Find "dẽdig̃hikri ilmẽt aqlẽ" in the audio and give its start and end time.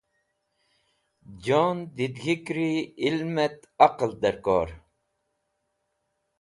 1.95-4.17